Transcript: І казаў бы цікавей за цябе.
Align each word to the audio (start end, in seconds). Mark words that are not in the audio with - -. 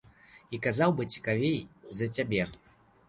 І 0.57 0.59
казаў 0.67 0.95
бы 0.99 1.05
цікавей 1.15 1.59
за 1.99 2.11
цябе. 2.19 2.43